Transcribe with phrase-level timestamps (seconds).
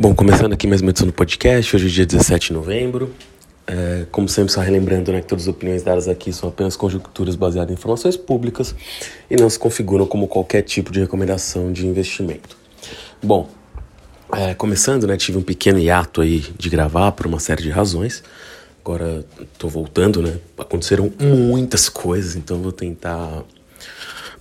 [0.00, 3.12] Bom, começando aqui mais uma edição do podcast, hoje é dia 17 de novembro.
[3.66, 7.34] É, como sempre, só relembrando né, que todas as opiniões dadas aqui são apenas conjecturas
[7.34, 8.76] baseadas em informações públicas
[9.28, 12.56] e não se configuram como qualquer tipo de recomendação de investimento.
[13.20, 13.50] Bom,
[14.32, 18.22] é, começando, né, tive um pequeno hiato aí de gravar por uma série de razões.
[18.84, 20.38] Agora estou voltando, né?
[20.56, 23.42] Aconteceram muitas coisas, então vou tentar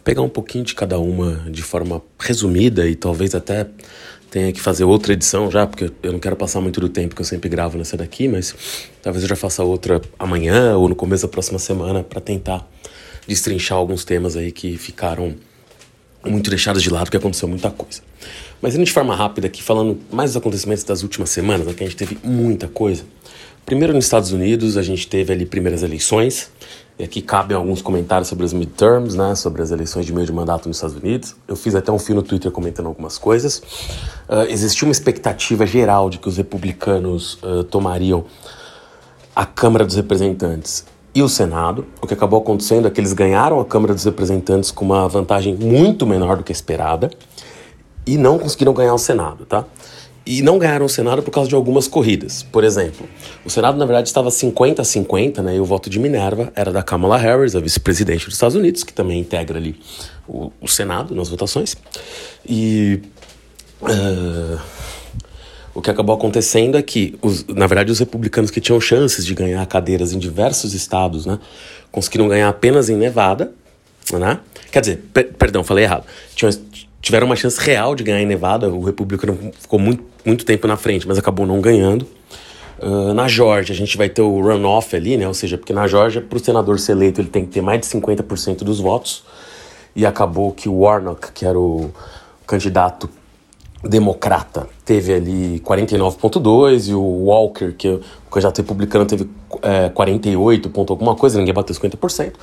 [0.04, 3.68] pegar um pouquinho de cada uma de forma resumida e talvez até
[4.30, 7.21] tenha que fazer outra edição já, porque eu não quero passar muito do tempo que
[7.21, 8.54] eu sempre gravo nessa daqui, mas
[9.01, 12.68] talvez eu já faça outra amanhã ou no começo da próxima semana para tentar
[13.28, 15.36] destrinchar alguns temas aí que ficaram
[16.25, 18.01] muito deixados de lado, porque aconteceu muita coisa.
[18.61, 21.87] Mas indo de forma rápida aqui, falando mais dos acontecimentos das últimas semanas, aqui a
[21.87, 23.04] gente teve muita coisa.
[23.65, 26.50] Primeiro nos Estados Unidos, a gente teve ali primeiras eleições,
[27.00, 30.33] e aqui cabem alguns comentários sobre as midterms, né, sobre as eleições de meio de
[30.33, 31.36] mandato nos Estados Unidos.
[31.47, 33.59] Eu fiz até um fio no Twitter comentando algumas coisas.
[34.28, 38.25] Uh, existiu uma expectativa geral de que os republicanos uh, tomariam
[39.36, 41.86] a Câmara dos Representantes e o Senado.
[42.02, 45.56] O que acabou acontecendo é que eles ganharam a Câmara dos Representantes com uma vantagem
[45.56, 47.12] muito menor do que esperada
[48.08, 49.66] e não conseguiram ganhar o Senado, tá?
[50.28, 52.44] E não ganharam o Senado por causa de algumas corridas.
[52.44, 53.08] Por exemplo,
[53.45, 55.56] o Senado, na verdade, estava 50 a 50, né?
[55.56, 58.92] E o voto de Minerva era da Kamala Harris, a vice-presidente dos Estados Unidos, que
[58.92, 59.80] também integra ali
[60.28, 61.78] o, o Senado nas votações.
[62.47, 63.00] E.
[63.81, 64.59] Uh,
[65.73, 69.36] o que acabou acontecendo é que, os, na verdade, os republicanos que tinham chances de
[69.36, 71.39] ganhar cadeiras em diversos estados, né?
[71.91, 73.53] Conseguiram ganhar apenas em Nevada,
[74.12, 74.39] né?
[74.72, 76.03] Quer dizer, per, perdão, falei errado.
[76.34, 76.52] Tinham,
[77.02, 78.70] tiveram uma chance real de ganhar em Nevada.
[78.70, 82.08] O republicano ficou muito, muito tempo na frente, mas acabou não ganhando.
[82.80, 85.28] Uh, na Georgia, a gente vai ter o runoff ali, né?
[85.28, 87.80] Ou seja, porque na Georgia, para o senador ser eleito, ele tem que ter mais
[87.81, 89.23] de 50% dos votos.
[89.95, 91.92] E acabou que o Warnock, que era o
[92.45, 93.09] candidato
[93.84, 99.28] democrata, teve ali 49,2% e o Walker, que é o candidato republicano, teve
[99.62, 102.34] é, 48 ponto alguma coisa, ninguém bateu 50%.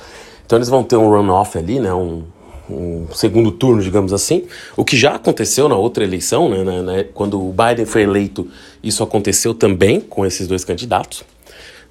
[0.45, 1.93] Então eles vão ter um runoff ali, né?
[1.93, 2.23] Um,
[2.69, 4.45] um segundo turno, digamos assim,
[4.75, 8.47] o que já aconteceu na outra eleição, né, né, quando o Biden foi eleito,
[8.83, 11.23] isso aconteceu também com esses dois candidatos.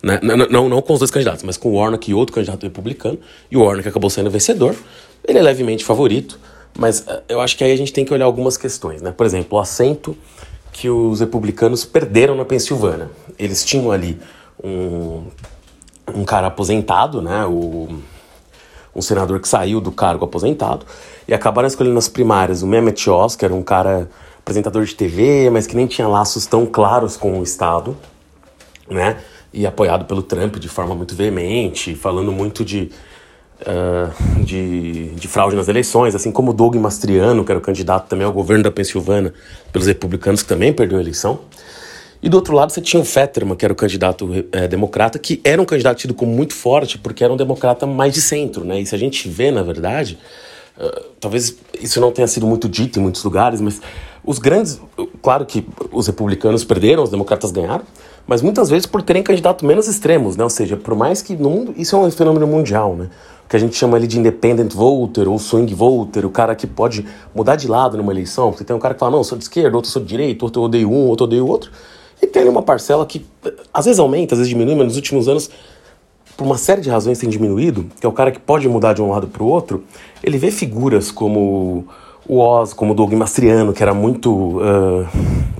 [0.02, 2.62] Né, não, não, não com os dois candidatos, mas com o Warnock e outro candidato
[2.62, 3.18] republicano,
[3.50, 4.74] e o Warnock acabou sendo vencedor.
[5.26, 6.38] Ele é levemente favorito,
[6.76, 9.00] mas uh, eu acho que aí a gente tem que olhar algumas questões.
[9.00, 9.12] Né?
[9.12, 10.16] Por exemplo, o assento
[10.72, 13.08] que os republicanos perderam na Pensilvânia.
[13.38, 14.18] Eles tinham ali
[14.62, 15.22] um,
[16.12, 17.88] um cara aposentado, né, o
[18.94, 20.86] um senador que saiu do cargo aposentado,
[21.26, 25.48] e acabaram escolhendo nas primárias o Mehmet Oz, que era um cara apresentador de TV,
[25.50, 27.96] mas que nem tinha laços tão claros com o Estado,
[28.88, 29.16] né?
[29.52, 32.90] E apoiado pelo Trump de forma muito veemente, falando muito de,
[33.62, 38.26] uh, de, de, fraude nas eleições, assim como Doug Mastriano, que era o candidato também
[38.26, 39.32] ao governo da Pensilvânia
[39.72, 41.40] pelos republicanos, que também perdeu a eleição.
[42.24, 45.42] E do outro lado você tinha o Fetterman, que era o candidato é, democrata, que
[45.44, 48.80] era um candidato tido como muito forte, porque era um democrata mais de centro, né?
[48.80, 50.18] E se a gente vê, na verdade,
[50.78, 53.78] uh, talvez isso não tenha sido muito dito em muitos lugares, mas
[54.24, 54.80] os grandes.
[55.20, 57.84] Claro que os republicanos perderam, os democratas ganharam,
[58.26, 60.44] mas muitas vezes por terem candidatos menos extremos, né?
[60.44, 61.74] Ou seja, por mais que no mundo.
[61.76, 63.10] Isso é um fenômeno mundial, né?
[63.46, 67.06] que a gente chama ali de independent voter ou swing voter, o cara que pode
[67.34, 68.50] mudar de lado numa eleição.
[68.50, 70.46] Você tem um cara que fala, não, eu sou de esquerda, outro sou de direita,
[70.46, 71.70] outro eu odeio um, outro eu odeio outro.
[72.24, 73.26] E tem uma parcela que
[73.72, 75.50] às vezes aumenta, às vezes diminui, mas nos últimos anos,
[76.38, 79.02] por uma série de razões, tem diminuído, que é o cara que pode mudar de
[79.02, 79.84] um lado para o outro.
[80.22, 81.86] Ele vê figuras como
[82.26, 85.06] o Oz, como o Doug Mastriano, que era muito, uh,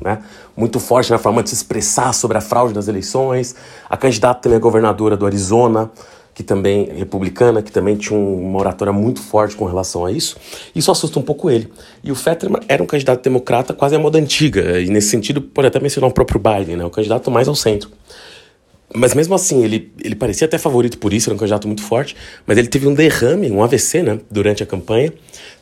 [0.03, 0.23] né,
[0.57, 3.55] muito forte na forma de se expressar sobre a fraude das eleições.
[3.91, 5.91] A candidata também a governadora do Arizona,
[6.35, 10.37] que também republicana, que também tinha uma oratória muito forte com relação a isso.
[10.75, 11.69] Isso assusta um pouco ele.
[12.03, 15.69] E o Fetterman era um candidato democrata quase à moda antiga, e nesse sentido pode
[15.69, 17.89] até mencionar o próprio Biden, né, o candidato mais ao centro.
[18.93, 22.17] Mas mesmo assim, ele, ele parecia até favorito por isso, era um candidato muito forte,
[22.47, 25.13] mas ele teve um derrame, um AVC, né, durante a campanha.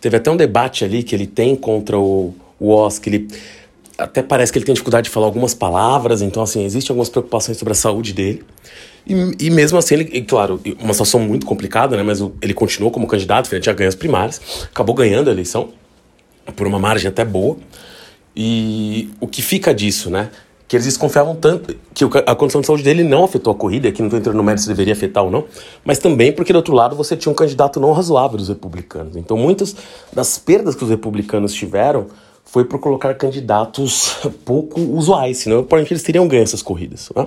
[0.00, 3.28] Teve até um debate ali que ele tem contra o, o Oz, que ele
[3.96, 7.56] até parece que ele tem dificuldade de falar algumas palavras, então assim, existem algumas preocupações
[7.56, 8.42] sobre a saúde dele.
[9.06, 12.02] E, e mesmo assim, ele, claro, uma situação muito complicada, né?
[12.02, 14.40] Mas ele continuou como candidato, ele já ganhou as primárias,
[14.72, 15.70] acabou ganhando a eleição
[16.56, 17.56] por uma margem até boa.
[18.34, 20.30] E o que fica disso, né?
[20.66, 24.00] Que eles desconfiavam tanto que a condição de saúde dele não afetou a corrida, aqui
[24.00, 25.44] não estou entrando no mérito se deveria afetar ou não,
[25.84, 29.16] mas também porque do outro lado você tinha um candidato não razoável dos republicanos.
[29.16, 29.76] Então muitas
[30.12, 32.06] das perdas que os republicanos tiveram
[32.52, 37.08] foi por colocar candidatos pouco usuais, senão provavelmente eles teriam ganho essas corridas.
[37.16, 37.26] Né?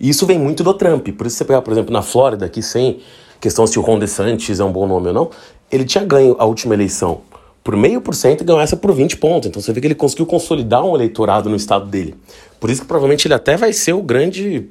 [0.00, 1.10] E isso vem muito do Trump.
[1.10, 2.98] Por isso, você pegar, por exemplo, na Flórida, aqui sem
[3.40, 5.30] questão se o Ron DeSantis é um bom nome ou não,
[5.70, 7.20] ele tinha ganho a última eleição
[7.62, 9.48] por meio por cento e ganhou essa por 20 pontos.
[9.48, 12.16] Então você vê que ele conseguiu consolidar um eleitorado no estado dele.
[12.58, 14.66] Por isso que provavelmente ele até vai ser o grande.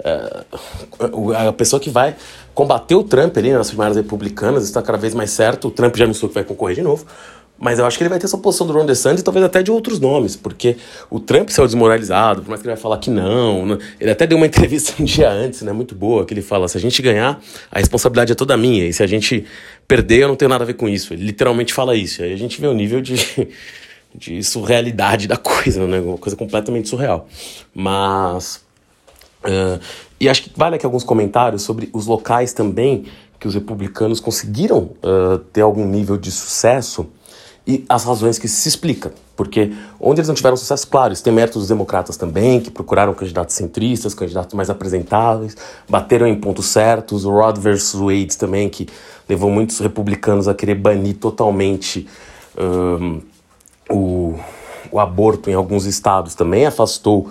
[0.00, 2.16] Uh, a pessoa que vai
[2.54, 5.68] combater o Trump ali nas primárias republicanas, está cada vez mais certo.
[5.68, 7.06] O Trump já anunciou que vai concorrer de novo.
[7.60, 9.62] Mas eu acho que ele vai ter essa posição do Ron DeSantis e talvez até
[9.62, 10.76] de outros nomes, porque
[11.10, 14.26] o Trump saiu desmoralizado, por mais que ele vai falar que não, não, Ele até
[14.28, 17.02] deu uma entrevista um dia antes, né, muito boa, que ele fala, se a gente
[17.02, 17.40] ganhar,
[17.70, 19.44] a responsabilidade é toda minha, e se a gente
[19.88, 21.12] perder, eu não tenho nada a ver com isso.
[21.12, 23.16] Ele literalmente fala isso, aí a gente vê o nível de,
[24.14, 27.26] de surrealidade da coisa, né, uma coisa completamente surreal.
[27.74, 28.66] Mas...
[29.44, 29.80] Uh,
[30.20, 33.04] e acho que vale aqui alguns comentários sobre os locais também
[33.38, 37.08] que os republicanos conseguiram uh, ter algum nível de sucesso
[37.68, 39.12] e as razões que se explica.
[39.36, 43.12] Porque onde eles não tiveram sucesso, claro, isso tem méritos dos democratas também, que procuraram
[43.12, 45.54] candidatos centristas, candidatos mais apresentáveis,
[45.86, 47.26] bateram em pontos certos.
[47.26, 48.88] O Rod versus Wade também, que
[49.28, 52.08] levou muitos republicanos a querer banir totalmente
[52.58, 53.20] um,
[53.90, 54.34] o,
[54.90, 57.30] o aborto em alguns estados, também afastou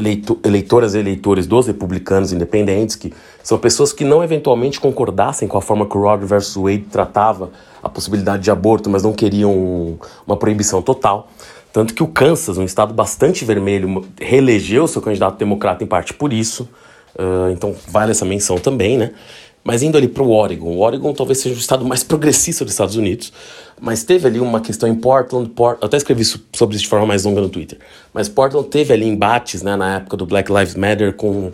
[0.00, 3.12] eleito, eleitoras e eleitores dos republicanos independentes, que
[3.42, 6.56] são pessoas que não eventualmente concordassem com a forma que o Roe vs.
[6.56, 7.50] Wade tratava
[7.82, 11.28] a possibilidade de aborto, mas não queriam uma proibição total.
[11.72, 16.32] Tanto que o Kansas, um estado bastante vermelho, reelegeu seu candidato democrata em parte por
[16.32, 16.68] isso.
[17.14, 19.12] Uh, então vale essa menção também, né?
[19.62, 22.72] Mas indo ali para o Oregon, o Oregon talvez seja o estado mais progressista dos
[22.72, 23.32] Estados Unidos,
[23.80, 25.78] mas teve ali uma questão em Portland, Port...
[25.82, 27.78] até escrevi sobre isso de forma mais longa no Twitter,
[28.12, 31.52] mas Portland teve ali embates né, na época do Black Lives Matter com,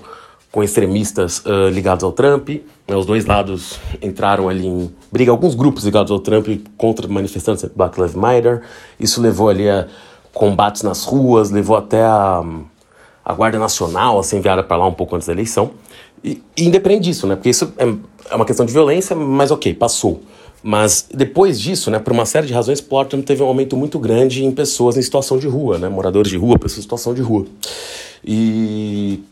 [0.53, 5.57] com extremistas uh, ligados ao Trump, né, os dois lados entraram ali em briga, alguns
[5.57, 8.63] grupos ligados ao Trump contra manifestantes do Black Lives Matter,
[9.01, 9.89] isso levou ali a
[10.33, 12.45] combates nas ruas, levou até a,
[13.25, 15.73] a Guarda Nacional a ser enviada para lá um pouco antes da eleição,
[16.23, 17.37] e, e independente disso, né?
[17.37, 17.85] Porque isso é,
[18.31, 20.21] é uma questão de violência, mas ok, passou.
[20.63, 24.45] Mas depois disso, né, por uma série de razões, Portland teve um aumento muito grande
[24.45, 27.47] em pessoas em situação de rua, né, moradores de rua, pessoas em situação de rua.
[28.25, 29.23] E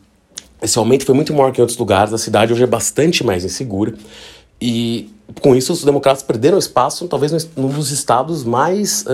[0.63, 3.45] esse aumento foi muito maior que em outros lugares, a cidade hoje é bastante mais
[3.45, 3.95] insegura.
[4.61, 5.11] E
[5.41, 9.05] com isso, os democratas perderam espaço, talvez, num dos estados mais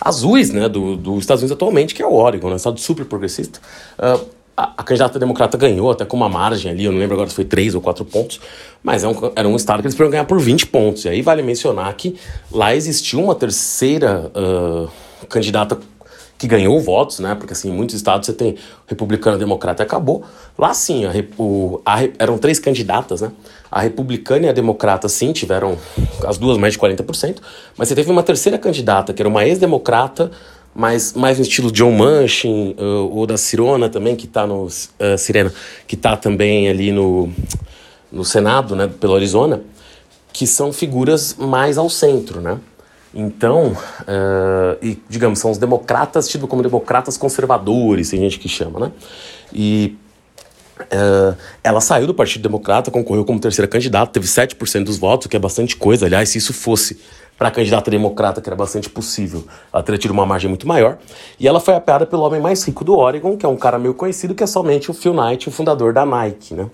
[0.00, 3.04] azuis né, dos do Estados Unidos atualmente, que é o Oregon, né, um estado super
[3.04, 3.60] progressista.
[3.98, 7.34] Uh, a, candidata democrata ganhou, até com uma margem ali, eu não lembro agora se
[7.36, 8.40] foi 3 ou 4 pontos,
[8.82, 11.04] mas é um, era um estado que eles poderiam ganhar por 20 pontos.
[11.04, 12.16] E aí vale mencionar que
[12.50, 14.90] lá existiu uma terceira uh,
[15.28, 15.78] candidata
[16.36, 17.34] que ganhou votos, né?
[17.34, 18.56] Porque assim, em muitos estados você tem
[18.86, 20.24] republicano democrata e acabou.
[20.56, 23.30] Lá sim, a, o, a, eram três candidatas, né?
[23.70, 25.76] A republicana e a democrata sim tiveram
[26.26, 27.36] as duas mais de 40%,
[27.76, 30.30] mas você teve uma terceira candidata, que era uma ex-democrata
[30.74, 34.64] mas mais no estilo John Manchin, uh, ou da Cirona também, que está no.
[34.64, 35.52] Uh, Sirena,
[35.86, 37.30] que está também ali no,
[38.10, 39.62] no Senado, né, pelo Arizona,
[40.32, 42.58] que são figuras mais ao centro, né?
[43.14, 48.80] Então, uh, e digamos, são os democratas, tidos como democratas conservadores, tem gente que chama,
[48.80, 48.92] né?
[49.52, 49.96] E
[50.78, 55.28] Uh, ela saiu do Partido Democrata, concorreu como terceira candidata, teve 7% dos votos, o
[55.28, 56.06] que é bastante coisa.
[56.06, 57.00] Aliás, se isso fosse
[57.38, 60.98] para a candidata democrata, que era bastante possível, ela teria tido uma margem muito maior.
[61.38, 63.94] E ela foi apoiada pelo homem mais rico do Oregon, que é um cara meio
[63.94, 66.68] conhecido, que é somente o Phil Knight, o fundador da Nike, né?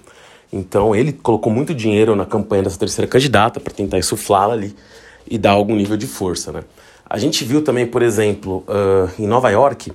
[0.51, 4.75] Então ele colocou muito dinheiro na campanha dessa terceira candidata para tentar insuflá-la ali
[5.29, 6.65] e dar algum nível de força, né?
[7.09, 9.93] A gente viu também, por exemplo, uh, em Nova York,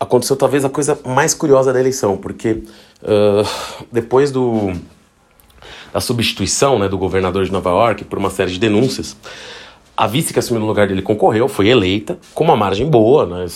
[0.00, 2.62] aconteceu talvez a coisa mais curiosa da eleição, porque
[3.02, 3.46] uh,
[3.92, 4.72] depois do,
[5.92, 9.16] da substituição né, do governador de Nova York por uma série de denúncias,
[9.98, 13.46] a vice que assumiu no lugar dele concorreu, foi eleita, com uma margem boa, né?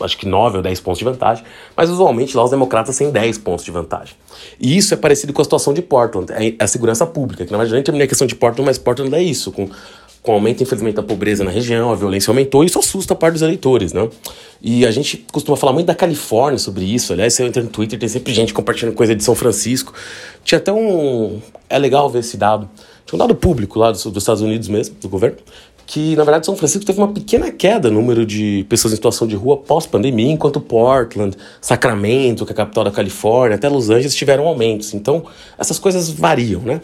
[0.00, 1.44] acho que 9 ou 10 pontos de vantagem,
[1.76, 4.14] mas usualmente lá os democratas têm 10 pontos de vantagem.
[4.58, 7.58] E isso é parecido com a situação de Portland, é a segurança pública, que na
[7.58, 9.68] verdade nem terminei a questão de Portland, mas Portland é isso, com,
[10.22, 13.16] com o aumento, infelizmente, da pobreza na região, a violência aumentou, e isso assusta a
[13.16, 14.08] parte dos eleitores, né?
[14.62, 17.98] E a gente costuma falar muito da Califórnia sobre isso, aliás, você entra no Twitter,
[17.98, 19.92] tem sempre gente compartilhando coisa de São Francisco.
[20.44, 21.42] Tinha até um...
[21.68, 22.70] é legal ver esse dado.
[23.10, 25.38] Tinha um dado público lá dos, dos Estados Unidos mesmo, do governo,
[25.90, 29.26] que na verdade São Francisco teve uma pequena queda no número de pessoas em situação
[29.26, 34.14] de rua pós-pandemia, enquanto Portland, Sacramento, que é a capital da Califórnia, até Los Angeles
[34.14, 34.94] tiveram aumentos.
[34.94, 35.24] Então,
[35.58, 36.80] essas coisas variam, né?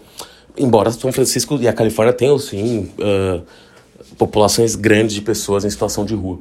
[0.58, 3.42] Embora São Francisco e a Califórnia tenham, sim, uh,
[4.18, 6.40] populações grandes de pessoas em situação de rua.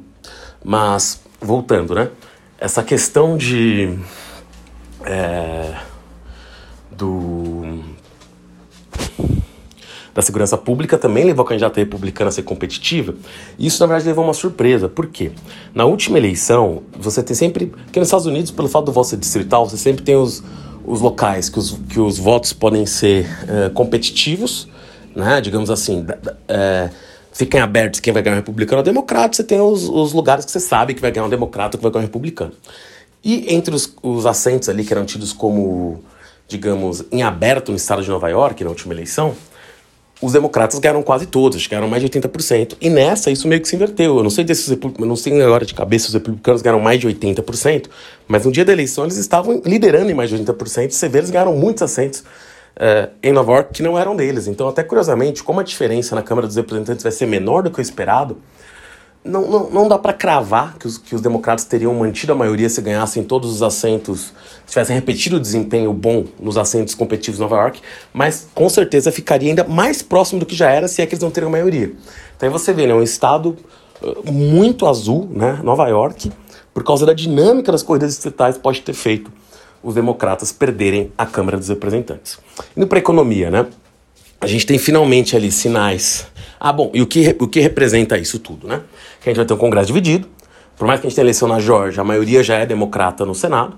[0.64, 2.10] Mas, voltando, né?
[2.58, 3.96] Essa questão de.
[5.04, 5.72] É,
[6.90, 7.84] do
[10.16, 13.14] da segurança pública também levou a candidata republicana a ser competitiva.
[13.58, 14.88] Isso, na verdade, levou a uma surpresa.
[14.88, 15.30] Por quê?
[15.74, 17.66] Na última eleição, você tem sempre.
[17.66, 20.42] Porque nos Estados Unidos, pelo fato do voto ser distrital, você sempre tem os,
[20.86, 24.66] os locais que os, que os votos podem ser uh, competitivos,
[25.14, 25.38] né?
[25.42, 26.00] Digamos assim.
[26.00, 26.90] Uh,
[27.30, 30.46] fica em aberto quem vai ganhar o republicano ou democrata, você tem os, os lugares
[30.46, 32.52] que você sabe que vai ganhar um democrata ou que vai ganhar um republicano.
[33.22, 36.02] E entre os, os assentos ali que eram tidos como,
[36.48, 39.34] digamos, em aberto no estado de Nova York, na última eleição,
[40.20, 42.76] os democratas ganharam quase todos, ganharam mais de 80%.
[42.80, 44.16] E nessa, isso meio que se inverteu.
[44.16, 47.06] Eu não sei desses não sei agora de cabeça se os republicanos ganharam mais de
[47.06, 47.86] 80%,
[48.26, 50.90] mas no dia da eleição eles estavam liderando em mais de 80%.
[50.90, 54.46] Você vê, eles ganharam muitos assentos uh, em Nova York que não eram deles.
[54.46, 57.78] Então, até curiosamente, como a diferença na Câmara dos Representantes vai ser menor do que
[57.78, 58.38] o esperado,
[59.26, 62.68] não, não, não dá para cravar que os, que os democratas teriam mantido a maioria
[62.68, 64.32] se ganhassem todos os assentos,
[64.64, 67.80] se tivessem repetido o desempenho bom nos assentos competitivos em Nova York,
[68.12, 71.22] mas com certeza ficaria ainda mais próximo do que já era se é que eles
[71.22, 71.92] não teriam maioria.
[72.36, 73.56] Então aí você vê, né, um estado
[74.02, 76.30] uh, muito azul, né, Nova York,
[76.72, 79.32] por causa da dinâmica das corridas estatais, pode ter feito
[79.82, 82.38] os democratas perderem a Câmara dos Representantes.
[82.76, 83.66] Indo para a economia, né?
[84.40, 86.26] A gente tem finalmente ali sinais.
[86.58, 88.82] Ah, bom, e o que, o que representa isso tudo, né?
[89.20, 90.28] que a gente vai ter um Congresso dividido.
[90.76, 93.34] Por mais que a gente tenha eleição na Georgia, a maioria já é democrata no
[93.34, 93.76] Senado.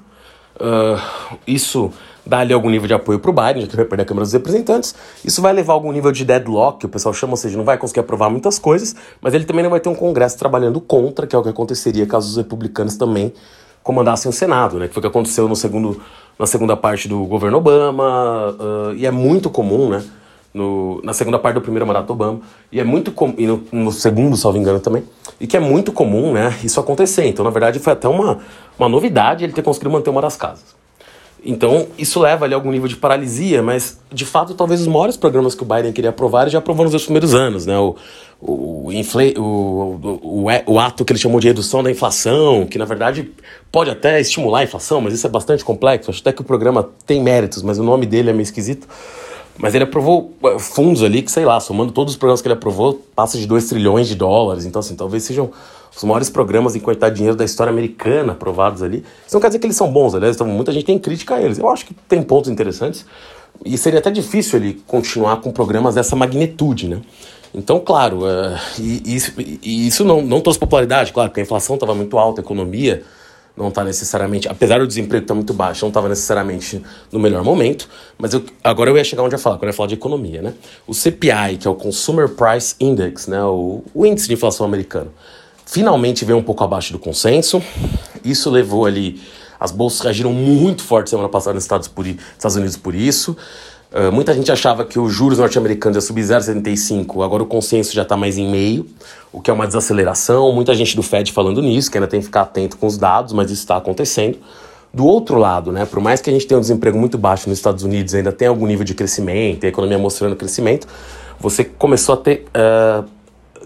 [0.56, 1.90] Uh, isso
[2.26, 4.04] dá ali algum nível de apoio para o Biden, já que ele vai perder a
[4.04, 4.94] Câmara dos Representantes.
[5.24, 7.64] Isso vai levar a algum nível de deadlock, que o pessoal chama, ou seja, não
[7.64, 11.26] vai conseguir aprovar muitas coisas, mas ele também não vai ter um Congresso trabalhando contra,
[11.26, 13.32] que é o que aconteceria caso os republicanos também
[13.82, 14.88] comandassem o Senado, né?
[14.88, 16.02] Que foi o que aconteceu no segundo,
[16.38, 20.04] na segunda parte do governo Obama, uh, e é muito comum, né?
[20.52, 22.40] No, na segunda parte do primeiro mandato Obama,
[22.72, 25.04] e é muito comum, e no, no, segundo, salvo engano também,
[25.40, 27.26] e que é muito comum, né, isso acontecer.
[27.26, 28.38] Então, na verdade, foi até uma,
[28.78, 30.76] uma novidade ele ter conseguido manter uma das casas.
[31.44, 35.16] Então, isso leva ali a algum nível de paralisia, mas, de fato, talvez os maiores
[35.16, 37.94] programas que o Biden queria aprovar, ele já aprovou nos primeiros anos, né, o,
[38.40, 42.84] o, infle, o, o, o ato que ele chamou de redução da inflação, que, na
[42.84, 43.30] verdade,
[43.70, 46.88] pode até estimular a inflação, mas isso é bastante complexo, acho até que o programa
[47.06, 48.88] tem méritos, mas o nome dele é meio esquisito.
[49.58, 52.54] Mas ele aprovou uh, fundos ali que, sei lá, somando todos os programas que ele
[52.54, 54.64] aprovou, passa de 2 trilhões de dólares.
[54.64, 55.50] Então, assim, talvez sejam
[55.94, 59.04] os maiores programas em quantidade de dinheiro da história americana aprovados ali.
[59.26, 61.42] Isso não quer dizer que eles são bons, aliás, então muita gente tem crítica a
[61.42, 61.58] eles.
[61.58, 63.04] Eu acho que tem pontos interessantes.
[63.64, 67.00] E seria até difícil ele continuar com programas dessa magnitude, né?
[67.52, 71.74] Então, claro, uh, e, e, e, isso não, não trouxe popularidade, claro, porque a inflação
[71.74, 73.02] estava muito alta, a economia
[73.58, 77.42] não está necessariamente, apesar do desemprego estar tá muito baixo, não estava necessariamente no melhor
[77.42, 79.88] momento, mas eu, agora eu ia chegar onde eu ia falar, quando eu ia falar
[79.88, 80.54] de economia, né?
[80.86, 85.12] O CPI, que é o Consumer Price Index, né, o, o índice de inflação americano,
[85.66, 87.62] finalmente veio um pouco abaixo do consenso,
[88.24, 89.20] isso levou ali,
[89.58, 91.90] as bolsas reagiram muito forte semana passada nos Estados,
[92.56, 93.36] Unidos por isso,
[93.90, 98.02] Uh, muita gente achava que os juros norte-americanos ia subir 0,75, agora o consenso já
[98.02, 98.86] está mais em meio,
[99.32, 100.52] o que é uma desaceleração.
[100.52, 103.32] Muita gente do Fed falando nisso, que ainda tem que ficar atento com os dados,
[103.32, 104.38] mas isso está acontecendo.
[104.92, 107.58] Do outro lado, né, por mais que a gente tenha um desemprego muito baixo nos
[107.58, 110.86] Estados Unidos, ainda tem algum nível de crescimento, a economia mostrando crescimento,
[111.38, 113.04] você começou a ter uh,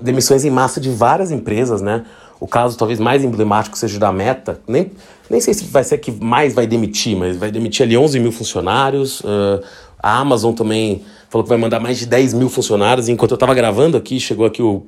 [0.00, 2.04] demissões em massa de várias empresas, né?
[2.38, 4.90] O caso talvez mais emblemático seja da Meta, nem,
[5.30, 8.32] nem sei se vai ser que mais vai demitir, mas vai demitir ali 11 mil
[8.32, 9.20] funcionários.
[9.20, 9.62] Uh,
[10.02, 13.08] a Amazon também falou que vai mandar mais de 10 mil funcionários.
[13.08, 14.84] Enquanto eu estava gravando aqui, chegou aqui o,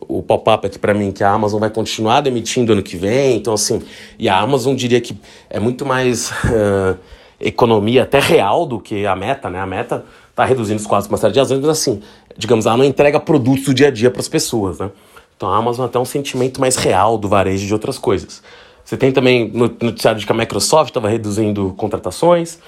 [0.00, 3.36] o pop-up aqui para mim que a Amazon vai continuar demitindo ano que vem.
[3.36, 3.82] Então, assim,
[4.18, 5.18] e a Amazon diria que
[5.50, 6.96] é muito mais uh,
[7.40, 9.58] economia até real do que a Meta, né?
[9.58, 12.00] A Meta está reduzindo os quadros com uma série de razões, mas assim,
[12.36, 14.90] digamos, ela não entrega produtos do dia a dia para as pessoas, né?
[15.36, 18.42] Então a Amazon até um sentimento mais real do varejo de outras coisas.
[18.84, 22.58] Você tem também no noticiário de que a Microsoft estava reduzindo contratações.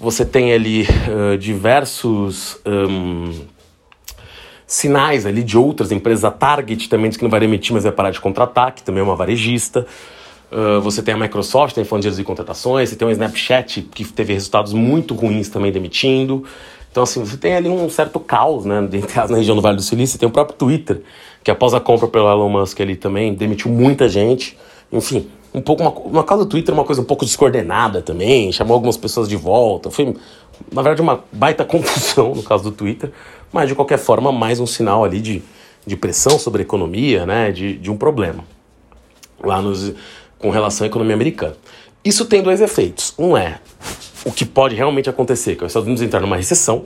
[0.00, 3.30] Você tem ali uh, diversos um,
[4.66, 6.24] sinais ali de outras empresas.
[6.24, 9.00] A Target também diz que não vai demitir, mas vai parar de contratar, que também
[9.00, 9.86] é uma varejista.
[10.50, 12.88] Uh, você tem a Microsoft, tem falando de contratações.
[12.88, 16.44] Você tem o Snapchat, que teve resultados muito ruins também demitindo.
[16.90, 18.80] Então, assim, você tem ali um certo caos, né,
[19.28, 20.18] na região do Vale do Silício.
[20.18, 21.02] Tem o próprio Twitter,
[21.44, 24.58] que após a compra pelo Elon Musk ali também demitiu muita gente.
[24.90, 28.74] Enfim, um pouco uma, uma causa do Twitter uma coisa um pouco descoordenada também, chamou
[28.74, 29.90] algumas pessoas de volta.
[29.90, 30.14] Foi,
[30.72, 33.12] na verdade, uma baita confusão no caso do Twitter,
[33.52, 35.42] mas de qualquer forma, mais um sinal ali de,
[35.86, 38.44] de pressão sobre a economia, né, de, de um problema
[39.42, 39.92] lá nos,
[40.38, 41.56] com relação à economia americana.
[42.04, 43.14] Isso tem dois efeitos.
[43.18, 43.60] Um é
[44.24, 46.84] o que pode realmente acontecer, que é os Estados Unidos entrar numa recessão,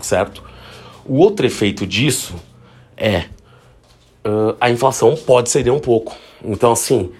[0.00, 0.42] certo?
[1.04, 2.34] O outro efeito disso
[2.96, 3.24] é
[4.24, 6.14] uh, a inflação pode ceder um pouco.
[6.44, 7.10] Então, assim,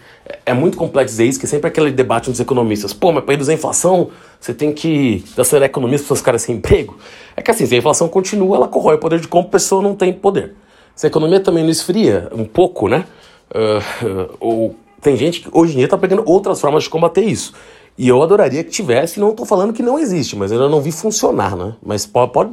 [0.45, 2.93] é muito complexo dizer isso, que sempre é aquele debate entre os economistas.
[2.93, 4.11] Pô, mas para reduzir a inflação,
[4.41, 6.97] você tem que acelerar a economia para os caras sem emprego.
[7.37, 9.83] É que assim, se a inflação continua, ela corrói o poder de compra, a pessoa
[9.83, 10.55] não tem poder.
[10.95, 13.05] Se a economia também não esfria um pouco, né?
[13.51, 17.53] Uh, ou tem gente que hoje em dia está pegando outras formas de combater isso.
[17.97, 20.93] E eu adoraria que tivesse, não estou falando que não existe, mas eu não vi
[20.93, 21.75] funcionar, né?
[21.83, 22.33] Mas pode.
[22.33, 22.51] pode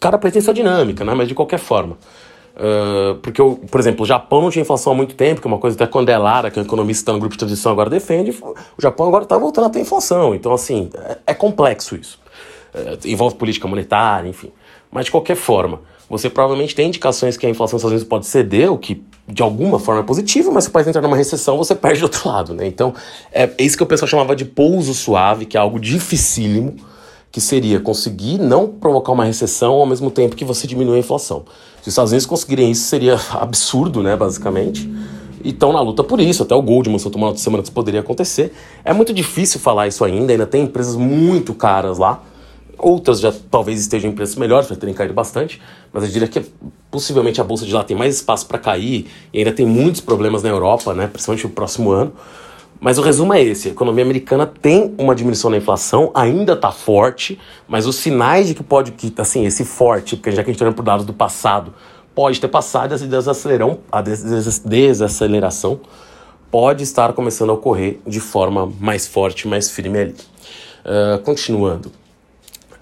[0.00, 1.14] cada tem sua dinâmica, né?
[1.14, 1.96] Mas de qualquer forma.
[2.54, 5.50] Uh, porque, eu, por exemplo, o Japão não tinha inflação há muito tempo, que é
[5.50, 7.88] uma coisa até quando é Lara, que é um economista no grupo de transição agora
[7.88, 10.34] defende, o Japão agora está voltando a ter inflação.
[10.34, 12.18] Então, assim, é, é complexo isso.
[12.74, 14.52] Uh, envolve política monetária, enfim.
[14.90, 18.26] Mas, de qualquer forma, você provavelmente tem indicações que a inflação dos Estados Unidos pode
[18.26, 21.56] ceder, o que de alguma forma é positivo, mas se o país entrar numa recessão,
[21.56, 22.66] você perde do outro lado, né?
[22.66, 22.92] Então,
[23.32, 26.76] é, é isso que o pessoal chamava de pouso suave, que é algo dificílimo,
[27.30, 31.44] que seria conseguir não provocar uma recessão ao mesmo tempo que você diminui a inflação.
[31.82, 34.88] Se os Estados Unidos conseguirem isso, seria absurdo, né, basicamente.
[35.42, 36.44] E estão na luta por isso.
[36.44, 38.54] Até o Goldman soltou uma nota semana isso poderia acontecer.
[38.84, 42.22] É muito difícil falar isso ainda, ainda tem empresas muito caras lá.
[42.78, 45.60] Outras já talvez estejam em preços melhores, já terem caído bastante,
[45.92, 46.44] mas eu diria que
[46.88, 50.42] possivelmente a bolsa de lá tem mais espaço para cair e ainda tem muitos problemas
[50.42, 52.12] na Europa, né, principalmente no próximo ano.
[52.82, 56.72] Mas o resumo é esse: a economia americana tem uma diminuição na inflação, ainda está
[56.72, 60.52] forte, mas os sinais de que pode, que, assim, esse forte, porque já que a
[60.52, 61.72] gente está olhando por dados do passado,
[62.12, 65.80] pode ter passado e desacelerão, a desaceleração
[66.50, 70.14] pode estar começando a ocorrer de forma mais forte, mais firme ali.
[70.84, 71.92] Uh, continuando.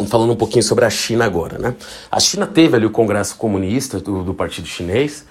[0.08, 1.74] Falando um pouquinho sobre a China agora, né?
[2.10, 5.26] A China teve ali o Congresso Comunista do, do Partido Chinês,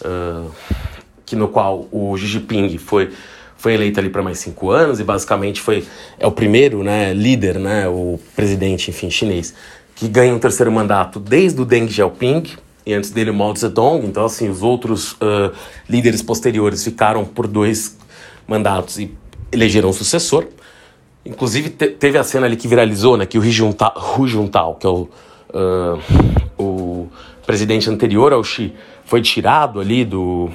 [0.00, 0.50] uh,
[1.26, 3.12] que no qual o Xi Jinping foi
[3.56, 5.84] foi eleito ali para mais cinco anos e basicamente foi
[6.18, 9.54] é o primeiro né, líder, né, o presidente, enfim, chinês,
[9.94, 12.44] que ganha um terceiro mandato desde o Deng Xiaoping
[12.86, 14.06] e antes dele o Mao Zedong.
[14.06, 15.52] Então, assim, os outros uh,
[15.88, 17.96] líderes posteriores ficaram por dois
[18.46, 19.10] mandatos e
[19.50, 20.46] elegeram um sucessor.
[21.24, 24.86] Inclusive, te teve a cena ali que viralizou, né, que o Hu Jintao, Hu que
[24.86, 25.08] é o,
[25.54, 25.98] uh,
[26.58, 27.08] o
[27.46, 28.74] presidente anterior ao Xi,
[29.14, 30.48] foi tirado ali do,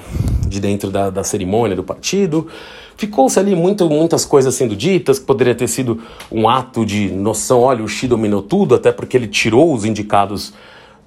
[0.46, 2.46] de dentro da, da cerimônia do partido.
[2.94, 5.98] Ficou-se ali muito, muitas coisas sendo ditas, que poderia ter sido
[6.30, 10.52] um ato de noção, olha, o Xi dominou tudo, até porque ele tirou os indicados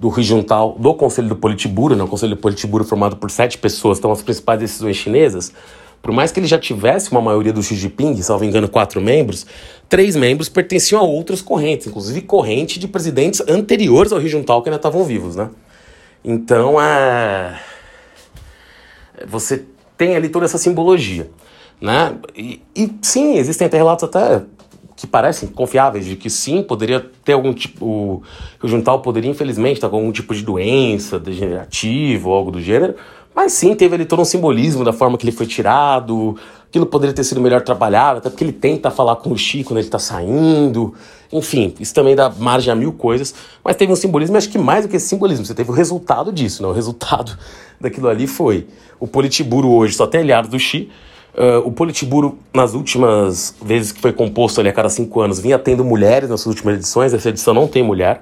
[0.00, 2.02] do regional do Conselho do Politburo, né?
[2.02, 5.52] o Conselho do Politburo formado por sete pessoas, estão as principais decisões chinesas,
[6.02, 9.46] por mais que ele já tivesse uma maioria do Xi Jinping, salvo engano, quatro membros,
[9.88, 14.78] três membros pertenciam a outras correntes, inclusive corrente de presidentes anteriores ao regional que ainda
[14.78, 15.50] estavam vivos, né?
[16.24, 17.60] Então, é...
[19.26, 19.64] você
[19.96, 21.30] tem ali toda essa simbologia.
[21.80, 22.16] Né?
[22.34, 24.42] E, e sim, existem até relatos até
[24.96, 27.84] que parecem confiáveis de que sim, poderia ter algum tipo.
[27.84, 28.22] O,
[28.62, 32.94] o Juntal poderia, infelizmente, estar com algum tipo de doença degenerativa ou algo do gênero,
[33.34, 36.38] mas sim, teve ali todo um simbolismo da forma que ele foi tirado,
[36.74, 39.78] aquilo poderia ter sido melhor trabalhado, até porque ele tenta falar com o Chico quando
[39.78, 40.92] ele está saindo.
[41.32, 43.32] Enfim, isso também dá margem a mil coisas,
[43.64, 45.72] mas teve um simbolismo, e acho que mais do que esse simbolismo, você teve o
[45.72, 46.68] resultado disso, né?
[46.68, 47.38] O resultado
[47.80, 48.66] daquilo ali foi
[48.98, 50.90] o Politburo hoje só tem aliado do Xi,
[51.36, 55.58] Uh, o Politburo, nas últimas vezes que foi composto ali a cada cinco anos, vinha
[55.58, 58.20] tendo mulheres nas suas últimas edições, essa edição não tem mulher.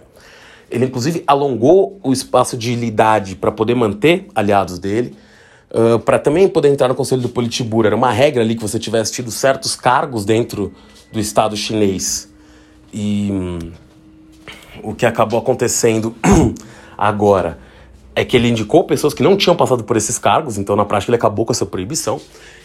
[0.70, 5.14] Ele, inclusive, alongou o espaço de idade para poder manter aliados dele,
[5.72, 7.86] uh, para também poder entrar no conselho do Politburo.
[7.86, 10.72] Era uma regra ali que você tivesse tido certos cargos dentro
[11.10, 12.30] do Estado chinês.
[12.92, 13.58] E hum,
[14.82, 16.14] o que acabou acontecendo
[16.96, 17.58] agora
[18.14, 21.10] é que ele indicou pessoas que não tinham passado por esses cargos, então na prática
[21.10, 22.20] ele acabou com essa proibição.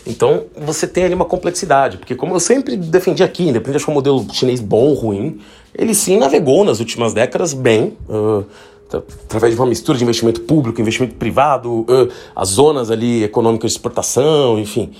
[0.05, 3.93] Então você tem ali uma complexidade, porque como eu sempre defendi aqui, independente de um
[3.93, 5.39] modelo chinês bom ou ruim,
[5.73, 8.45] ele sim navegou nas últimas décadas bem, uh,
[8.93, 11.85] através de uma mistura de investimento público, investimento privado,
[12.35, 14.91] as zonas ali econômicas de exportação, enfim.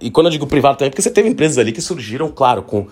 [0.00, 2.62] E quando eu digo privado também, é porque você teve empresas ali que surgiram, claro,
[2.62, 2.86] com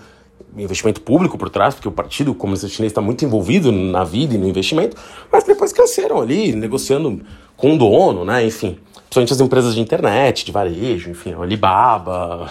[0.56, 4.38] investimento público por trás, porque o Partido Comunista Chinês está muito envolvido na vida e
[4.38, 4.96] no investimento,
[5.30, 7.20] mas depois cresceram ali, negociando
[7.56, 8.44] com o dono, né?
[8.44, 12.50] Enfim, principalmente as empresas de internet, de varejo, enfim, Alibaba.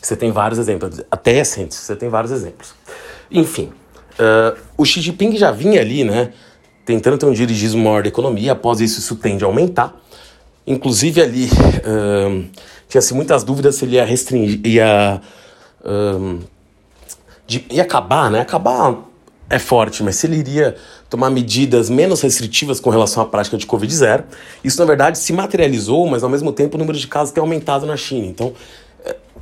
[0.00, 2.74] Você tem vários exemplos, até recentes, você tem vários exemplos.
[3.30, 3.70] Enfim,
[4.18, 6.32] uh, o Xi Jinping já vinha ali, né?
[6.84, 9.94] Tentando ter um dirigismo maior da economia, após isso, isso tende a aumentar.
[10.66, 12.44] Inclusive ali, uh,
[12.88, 15.20] tinha-se muitas dúvidas se ele ia restringir, ia
[15.84, 16.38] uh,
[17.46, 18.40] de, ia acabar, né?
[18.40, 18.96] Acabar
[19.50, 20.76] é forte, mas se ele iria
[21.10, 24.24] tomar medidas menos restritivas com relação à prática de Covid zero,
[24.64, 27.84] isso na verdade se materializou, mas ao mesmo tempo o número de casos tem aumentado
[27.84, 28.26] na China.
[28.26, 28.54] Então,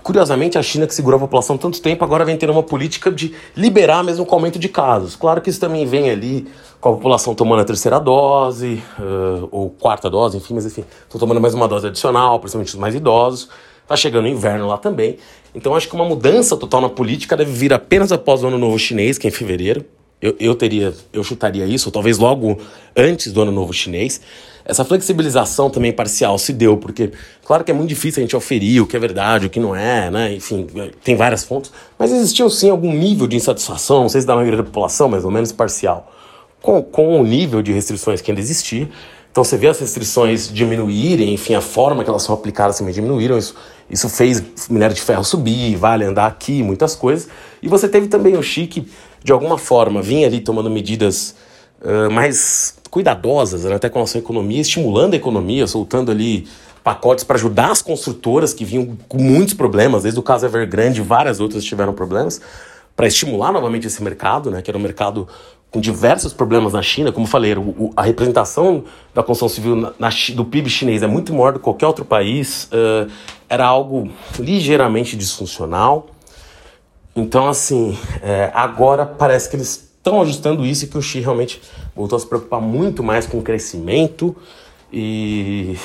[0.02, 3.34] curiosamente, a China que segurou a população tanto tempo agora vem tendo uma política de
[3.56, 5.16] liberar mesmo com o aumento de casos.
[5.16, 6.46] Claro que isso também vem ali
[6.80, 11.18] com a população tomando a terceira dose, uh, ou quarta dose, enfim, mas enfim, estão
[11.18, 13.48] tomando mais uma dose adicional, principalmente os mais idosos.
[13.86, 15.18] Tá chegando o inverno lá também.
[15.54, 18.78] Então acho que uma mudança total na política deve vir apenas após o ano novo
[18.78, 19.84] chinês, que é em fevereiro.
[20.20, 22.58] Eu, eu teria, eu chutaria isso, talvez logo
[22.94, 24.20] antes do ano novo chinês.
[24.64, 27.10] Essa flexibilização também parcial se deu, porque
[27.44, 29.74] claro que é muito difícil a gente oferir o que é verdade, o que não
[29.74, 30.34] é, né?
[30.34, 30.66] Enfim,
[31.02, 34.58] tem várias fontes, mas existiu sim algum nível de insatisfação, não sei se da maioria
[34.58, 36.12] da população, mais ou menos parcial,
[36.60, 38.88] com, com o nível de restrições que ainda existia.
[39.30, 43.38] Então você vê as restrições diminuírem, enfim, a forma que elas são aplicadas também diminuíram.
[43.38, 43.54] Isso,
[43.88, 47.28] isso fez minério de ferro subir, vale andar aqui, muitas coisas.
[47.62, 48.88] E você teve também o Xi que,
[49.22, 51.34] de alguma forma, vinha ali tomando medidas
[51.82, 56.46] uh, mais cuidadosas, né, até com a sua economia, estimulando a economia, soltando ali
[56.82, 61.38] pacotes para ajudar as construtoras que vinham com muitos problemas, desde o caso Evergrande, várias
[61.40, 62.40] outras tiveram problemas,
[62.96, 65.28] para estimular novamente esse mercado, né, que era um mercado
[65.70, 70.08] com diversos problemas na China, como falei, o, a representação da construção civil na, na,
[70.34, 73.08] do PIB chinês é muito maior do que qualquer outro país, uh,
[73.48, 76.08] era algo ligeiramente disfuncional.
[77.14, 81.60] Então, assim, é, agora parece que eles estão ajustando isso e que o Xi realmente
[81.94, 84.34] voltou a se preocupar muito mais com o crescimento
[84.92, 85.76] e.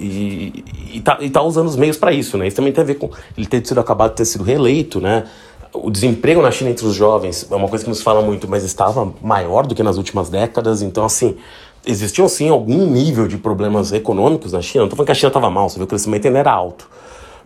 [0.00, 2.46] E, e, tá, e tá usando os meios para isso, né?
[2.46, 5.24] Isso também tem a ver com ele ter sido acabado de ter sido reeleito, né?
[5.72, 8.62] O desemprego na China entre os jovens é uma coisa que nos fala muito, mas
[8.62, 10.82] estava maior do que nas últimas décadas.
[10.82, 11.36] Então, assim,
[11.84, 14.82] existiam sim algum nível de problemas econômicos na China.
[14.82, 16.88] Não estou falando que a China estava mal, você vê o crescimento ainda era alto.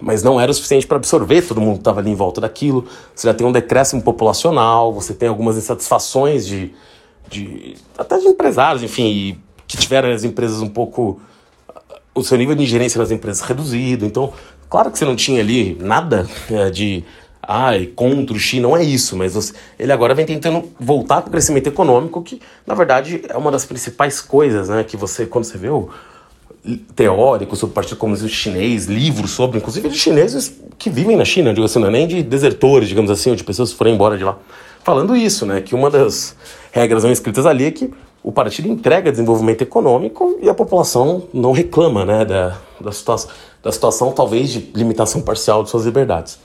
[0.02, 2.86] Mas não era o suficiente para absorver todo mundo que estava ali em volta daquilo.
[3.14, 6.74] Você já tem um decréscimo populacional, você tem algumas insatisfações de,
[7.28, 11.20] de até de empresários, enfim, que tiveram as empresas um pouco.
[12.12, 14.04] o seu nível de ingerência nas empresas reduzido.
[14.04, 14.32] Então,
[14.68, 17.04] claro que você não tinha ali nada é, de
[17.42, 21.28] ai, contra o Xi, não é isso, mas você, ele agora vem tentando voltar para
[21.28, 25.44] o crescimento econômico, que na verdade é uma das principais coisas, né, que você, quando
[25.44, 25.88] você vê o
[26.94, 31.52] teórico sobre o Partido Comunista Chinês, livros sobre, inclusive de chineses que vivem na China,
[31.52, 34.16] digo assim, não é nem de desertores, digamos assim, ou de pessoas que foram embora
[34.16, 34.38] de lá,
[34.84, 36.36] falando isso, né, que uma das
[36.70, 41.50] regras não escritas ali é que o partido entrega desenvolvimento econômico e a população não
[41.50, 43.16] reclama, né, da, da, situa
[43.62, 46.38] da situação talvez de limitação parcial de suas liberdades.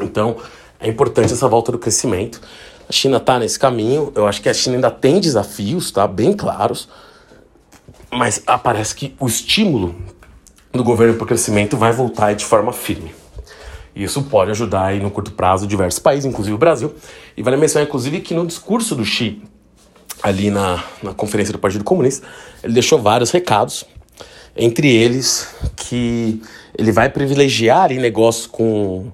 [0.00, 0.36] Então,
[0.78, 2.40] é importante essa volta do crescimento.
[2.88, 4.12] A China está nesse caminho.
[4.14, 6.06] Eu acho que a China ainda tem desafios, tá?
[6.06, 6.88] Bem claros.
[8.10, 9.94] Mas parece que o estímulo
[10.72, 13.14] do governo para o crescimento vai voltar de forma firme.
[13.94, 16.94] Isso pode ajudar aí no curto prazo diversos países, inclusive o Brasil.
[17.36, 19.42] E vale mencionar, inclusive, que no discurso do Xi,
[20.22, 22.26] ali na, na conferência do Partido Comunista,
[22.62, 23.84] ele deixou vários recados,
[24.56, 26.40] entre eles que
[26.76, 29.10] ele vai privilegiar negócios com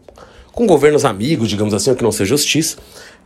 [0.55, 2.77] com governos amigos, digamos assim, que não seja justiça.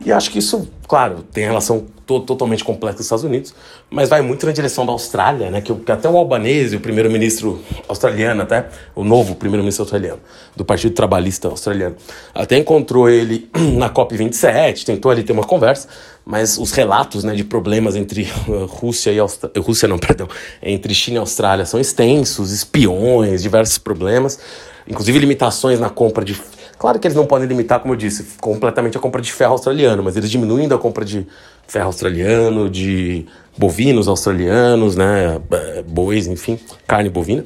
[0.03, 3.53] E acho que isso, claro, tem relação to totalmente completa com os Estados Unidos,
[3.89, 5.59] mas vai muito na direção da Austrália, né?
[5.59, 10.21] Que, que até o Albanese, o primeiro-ministro australiano, até o novo primeiro-ministro australiano,
[10.55, 11.97] do Partido Trabalhista Australiano,
[12.33, 15.89] até encontrou ele na COP27, tentou ali ter uma conversa,
[16.25, 18.27] mas os relatos né, de problemas entre
[18.69, 20.29] Rússia e Austrália, Rússia não, perdão,
[20.63, 24.39] entre China e Austrália são extensos, espiões, diversos problemas,
[24.87, 26.33] inclusive limitações na compra de
[26.79, 30.01] Claro que eles não podem limitar, como eu disse, completamente a compra de ferro australiano,
[30.01, 31.27] mas eles diminuindo a compra de
[31.67, 33.25] ferro australiano, de
[33.57, 35.41] bovinos australianos, né,
[35.85, 37.45] bois, enfim, carne bovina.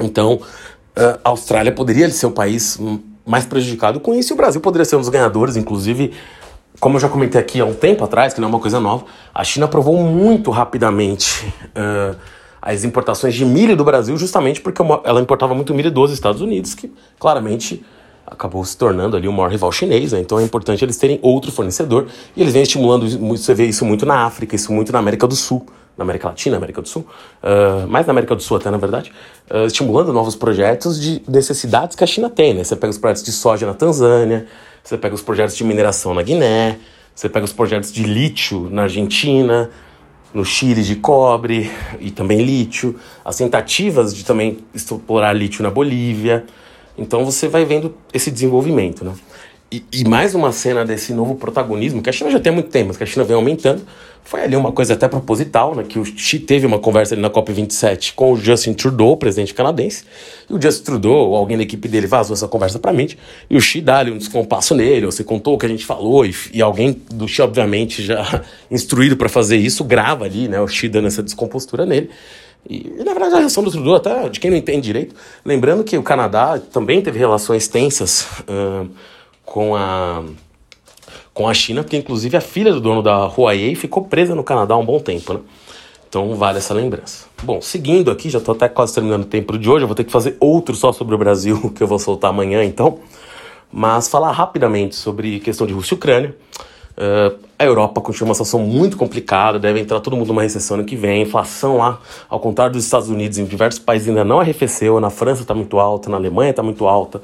[0.00, 0.40] Então,
[1.22, 2.80] a Austrália poderia ser o país
[3.26, 6.14] mais prejudicado com isso e o Brasil poderia ser um dos ganhadores, inclusive,
[6.80, 9.04] como eu já comentei aqui há um tempo atrás, que não é uma coisa nova,
[9.34, 11.44] a China aprovou muito rapidamente
[11.76, 12.16] uh,
[12.62, 16.74] as importações de milho do Brasil, justamente porque ela importava muito milho dos Estados Unidos,
[16.74, 17.84] que claramente
[18.30, 20.20] acabou se tornando ali o maior rival chinês, né?
[20.20, 24.04] então é importante eles terem outro fornecedor e eles vêm estimulando, você vê isso muito
[24.04, 27.06] na África, isso muito na América do Sul, na América Latina, América do Sul,
[27.42, 29.12] uh, mais na América do Sul até na verdade,
[29.50, 32.62] uh, estimulando novos projetos de necessidades que a China tem, né?
[32.62, 34.46] Você pega os projetos de soja na Tanzânia,
[34.84, 36.78] você pega os projetos de mineração na Guiné,
[37.14, 39.70] você pega os projetos de lítio na Argentina,
[40.32, 46.44] no Chile de cobre e também lítio, as tentativas de também explorar lítio na Bolívia,
[46.98, 49.12] então você vai vendo esse desenvolvimento, né?
[49.70, 52.88] E, e, mais uma cena desse novo protagonismo, que a China já tem muito tempo,
[52.88, 53.82] mas que a China vem aumentando,
[54.24, 55.84] foi ali uma coisa até proposital, né?
[55.86, 60.04] Que o Xi teve uma conversa ali na COP27 com o Justin Trudeau, presidente canadense,
[60.48, 63.18] e o Justin Trudeau, alguém da equipe dele, vazou essa conversa pra mente,
[63.50, 66.24] e o Xi dá ali um descompasso nele, você contou o que a gente falou,
[66.24, 70.58] e, e alguém do Xi, obviamente, já instruído para fazer isso, grava ali, né?
[70.62, 72.08] O Xi dando essa descompostura nele.
[72.68, 75.96] E, na verdade, a reação do Trudeau, até de quem não entende direito, lembrando que
[75.96, 78.88] o Canadá também teve relações tensas uh,
[79.44, 80.22] com, a,
[81.32, 84.74] com a China, porque inclusive a filha do dono da Huawei ficou presa no Canadá
[84.74, 85.40] há um bom tempo, né?
[86.08, 87.26] Então vale essa lembrança.
[87.42, 90.04] Bom, seguindo aqui, já estou até quase terminando o tempo de hoje, eu vou ter
[90.04, 92.98] que fazer outro só sobre o Brasil, que eu vou soltar amanhã então.
[93.70, 96.36] Mas falar rapidamente sobre questão de Rússia e Ucrânia.
[96.98, 100.84] Uh, a Europa continua uma situação muito complicada, deve entrar todo mundo numa recessão ano
[100.84, 101.20] que vem.
[101.20, 104.98] A inflação lá, ao contrário dos Estados Unidos, em diversos países ainda não arrefeceu.
[104.98, 107.22] Na França está muito alta, na Alemanha está muito alta.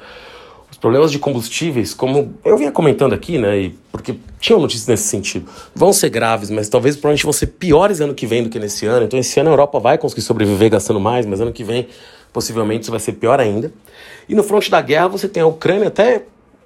[0.70, 5.04] Os problemas de combustíveis, como eu vinha comentando aqui, né, e porque tinha notícias nesse
[5.04, 8.60] sentido, vão ser graves, mas talvez provavelmente vão ser piores ano que vem do que
[8.60, 9.06] nesse ano.
[9.06, 11.88] Então esse ano a Europa vai conseguir sobreviver gastando mais, mas ano que vem
[12.32, 13.72] possivelmente isso vai ser pior ainda.
[14.28, 16.22] E no fronte da guerra você tem a Ucrânia até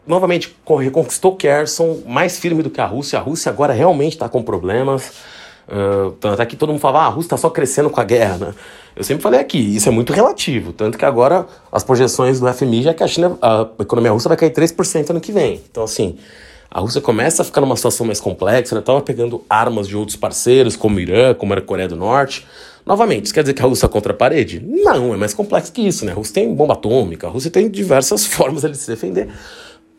[0.09, 3.19] novamente reconquistou Kherson, mais firme do que a Rússia.
[3.19, 5.13] A Rússia agora realmente está com problemas.
[5.69, 8.05] Uh, tanto é que todo mundo falava, ah, a Rússia está só crescendo com a
[8.05, 8.55] guerra, né?
[8.97, 10.73] Eu sempre falei aqui, isso é muito relativo.
[10.73, 14.29] Tanto que agora as projeções do FMI já é que a China, a economia russa
[14.29, 15.61] vai cair 3% ano que vem.
[15.71, 16.17] Então, assim,
[16.71, 18.81] a Rússia começa a ficar numa situação mais complexa, né?
[18.81, 22.47] Tava pegando armas de outros parceiros, como o Irã, como era a Coreia do Norte.
[22.85, 24.65] Novamente, isso quer dizer que a Rússia é contra a parede?
[24.67, 26.13] Não, é mais complexo que isso, né?
[26.13, 29.29] A Rússia tem bomba atômica, a Rússia tem diversas formas de se defender.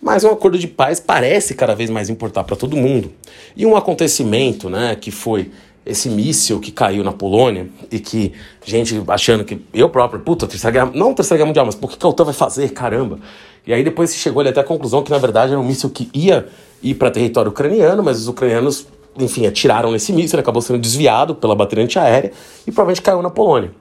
[0.02, 3.12] Mas um acordo de paz parece cada vez mais importar para todo mundo.
[3.56, 5.52] E um acontecimento, né, que foi
[5.86, 8.32] esse míssil que caiu na Polônia e que
[8.64, 11.98] gente achando que eu próprio, puta, terceira guerra, não terceira guerra mundial, mas por que,
[11.98, 13.20] que a OTAN vai fazer, caramba?
[13.66, 15.90] E aí depois se chegou ali até a conclusão que na verdade era um míssil
[15.90, 16.48] que ia
[16.82, 21.36] ir para território ucraniano, mas os ucranianos, enfim, atiraram nesse míssil, ele acabou sendo desviado
[21.36, 22.32] pela bateria antiaérea
[22.66, 23.72] e provavelmente caiu na Polônia.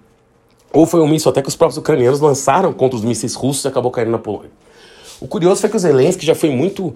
[0.73, 3.69] Ou foi um míssil até que os próprios ucranianos lançaram contra os mísseis russos e
[3.69, 4.51] acabou caindo na Polônia.
[5.21, 6.95] O curioso foi que o Zelensky já foi muito uh,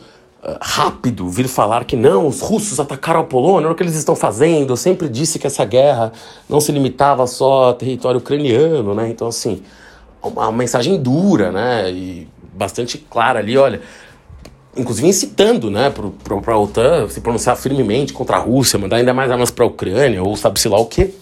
[0.61, 4.15] rápido vir falar que não, os russos atacaram a Polônia, olha o que eles estão
[4.15, 4.73] fazendo.
[4.73, 6.13] Eu sempre disse que essa guerra
[6.49, 9.09] não se limitava só a território ucraniano, né?
[9.09, 9.63] Então, assim,
[10.23, 11.91] uma mensagem dura, né?
[11.91, 13.81] E bastante clara ali, olha.
[14.75, 19.31] Inclusive incitando, né, para a OTAN se pronunciar firmemente contra a Rússia, mandar ainda mais
[19.31, 21.13] armas para a Ucrânia, ou sabe-se lá o quê.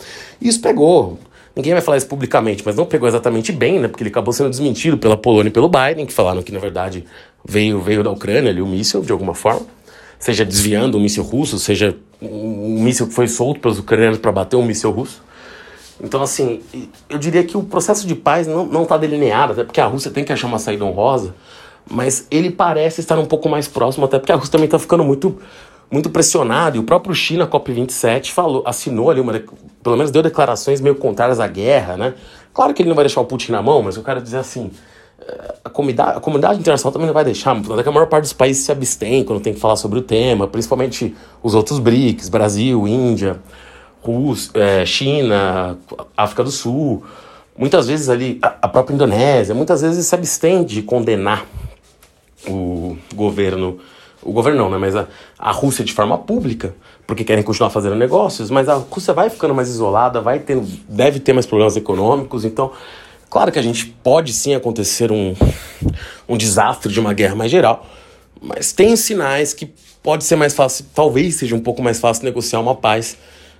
[0.40, 1.18] E isso pegou.
[1.54, 3.88] Ninguém vai falar isso publicamente, mas não pegou exatamente bem, né?
[3.88, 7.04] Porque ele acabou sendo desmentido pela Polônia e pelo Biden, que falaram que na verdade
[7.44, 9.66] veio, veio da Ucrânia ali o míssil, de alguma forma.
[10.18, 14.56] Seja desviando um míssil russo, seja um míssil que foi solto pelos ucranianos para bater
[14.56, 15.22] um míssil russo.
[16.02, 16.60] Então, assim,
[17.08, 20.24] eu diria que o processo de paz não está delineado, até porque a Rússia tem
[20.24, 21.34] que achar uma saída honrosa,
[21.90, 25.04] mas ele parece estar um pouco mais próximo, até porque a Rússia também está ficando
[25.04, 25.38] muito
[25.90, 29.32] muito pressionado, e o próprio China, COP27, falou, assinou ali, uma,
[29.82, 32.14] pelo menos deu declarações meio contrárias à guerra, né?
[32.54, 34.70] Claro que ele não vai deixar o Putin na mão, mas eu quero dizer assim,
[35.20, 38.22] eh, a comunidade, a comunidade internacional também não vai deixar, até que a maior parte
[38.22, 42.28] dos países se abstém quando tem que falar sobre o tema, principalmente os outros BRICS,
[42.28, 43.40] Brasil, Índia,
[44.00, 45.76] Rússia, é, China,
[46.16, 47.04] África do Sul,
[47.58, 51.44] muitas vezes ali, a própria Indonésia, muitas vezes se abstém de condenar
[52.48, 53.78] o governo
[54.22, 55.06] o governo não, né, mas a,
[55.38, 56.74] a Rússia de forma pública,
[57.06, 61.20] porque querem continuar fazendo negócios, mas a Rússia vai ficando mais isolada, vai ter, deve
[61.20, 62.70] ter mais problemas econômicos, então,
[63.28, 65.34] claro que a gente pode sim acontecer um,
[66.28, 67.86] um desastre de uma guerra mais geral,
[68.40, 72.60] mas tem sinais que pode ser mais fácil, talvez seja um pouco mais fácil negociar
[72.60, 73.16] uma paz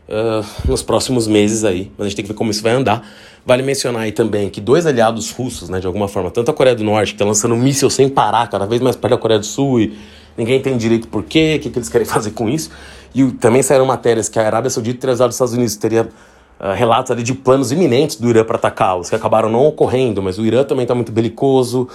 [0.09, 3.07] uh, nos próximos meses aí, mas a gente tem que ver como isso vai andar.
[3.45, 6.77] Vale mencionar aí também que dois aliados russos, né, de alguma forma, tanto a Coreia
[6.77, 9.41] do Norte, que está lançando um míssil sem parar, cada vez mais perto da Coreia
[9.41, 9.99] do Sul e
[10.37, 12.71] ninguém tem direito por quê, o que, que eles querem fazer com isso.
[13.15, 16.09] E também saíram matérias que a Arábia Saudita teria usado os Estados Unidos, teria
[16.61, 20.39] uh, relatos ali de planos iminentes do Irã para atacá-los, que acabaram não ocorrendo, mas
[20.39, 21.89] o Irã também está muito belicoso.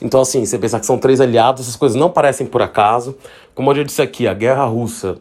[0.00, 3.16] Então, assim, você pensar que são três aliados, essas coisas não parecem por acaso.
[3.54, 5.18] Como eu já disse aqui, a guerra russa,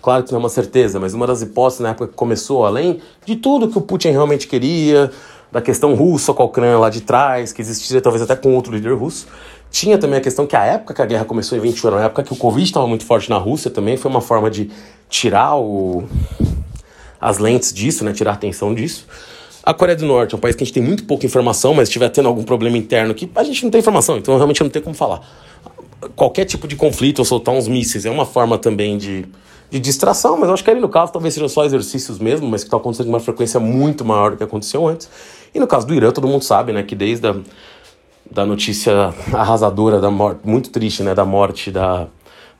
[0.00, 3.00] claro que não é uma certeza, mas uma das hipóteses na época que começou, além
[3.24, 5.10] de tudo que o Putin realmente queria,
[5.50, 8.72] da questão russa com a Ucrânia lá de trás, que existiria talvez até com outro
[8.72, 9.26] líder russo,
[9.70, 12.04] tinha também a questão que a época que a guerra começou em 21 era uma
[12.06, 14.70] época que o Covid estava muito forte na Rússia também, foi uma forma de
[15.08, 16.04] tirar o,
[17.20, 19.06] as lentes disso, né, tirar a atenção disso.
[19.62, 21.88] A Coreia do Norte é um país que a gente tem muito pouca informação, mas
[21.88, 24.70] se estiver tendo algum problema interno que a gente não tem informação, então realmente não
[24.70, 25.20] tem como falar.
[26.16, 29.26] Qualquer tipo de conflito ou soltar uns mísseis é uma forma também de,
[29.70, 32.62] de distração, mas eu acho que ali no caso talvez sejam só exercícios mesmo, mas
[32.62, 35.10] que estão acontecendo com uma frequência muito maior do que aconteceu antes.
[35.54, 37.36] E no caso do Irã, todo mundo sabe, né, que desde a
[38.30, 42.06] da notícia arrasadora da morte, muito triste, né, da morte da,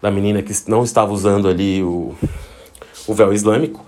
[0.02, 2.14] da menina que não estava usando ali o,
[3.06, 3.84] o véu islâmico.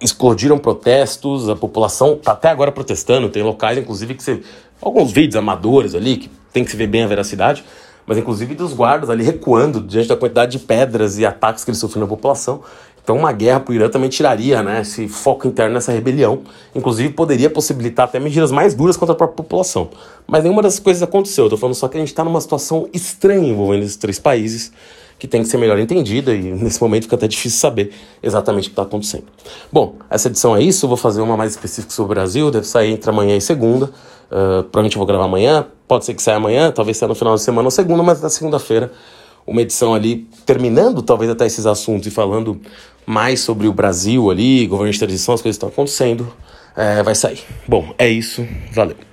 [0.00, 4.42] Explodiram protestos, a população está até agora protestando, tem locais, inclusive, que você.
[4.80, 7.64] Alguns vídeos amadores ali, que tem que se ver bem a veracidade,
[8.06, 11.80] mas inclusive dos guardas ali recuando diante da quantidade de pedras e ataques que eles
[11.80, 12.62] sofreram na população.
[13.08, 16.42] Então, uma guerra para o Irã também tiraria né, esse foco interno nessa rebelião.
[16.74, 19.88] Inclusive, poderia possibilitar até medidas mais duras contra a própria população.
[20.26, 21.46] Mas nenhuma dessas coisas aconteceu.
[21.46, 24.70] Estou falando só que a gente está numa situação estranha envolvendo esses três países,
[25.18, 28.66] que tem que ser melhor entendida, e nesse momento fica até difícil saber exatamente o
[28.66, 29.24] que está acontecendo.
[29.72, 30.86] Bom, essa edição é isso.
[30.86, 33.86] Vou fazer uma mais específica sobre o Brasil, deve sair entre amanhã e segunda.
[33.86, 37.34] Uh, provavelmente eu vou gravar amanhã, pode ser que saia amanhã, talvez saia no final
[37.34, 38.92] de semana ou segunda, mas na segunda-feira
[39.48, 42.60] uma edição ali terminando talvez até esses assuntos e falando
[43.06, 46.30] mais sobre o Brasil ali, governo de transição, as coisas que estão acontecendo,
[46.76, 47.40] é, vai sair.
[47.66, 48.46] Bom, é isso.
[48.72, 49.07] Valeu.